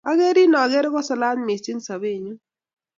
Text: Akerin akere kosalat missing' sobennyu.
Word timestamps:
Akerin 0.09 0.53
akere 0.63 0.89
kosalat 0.93 1.37
missing' 1.45 1.85
sobennyu. 1.87 2.35